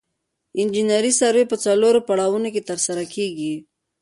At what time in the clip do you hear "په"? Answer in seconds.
1.51-1.55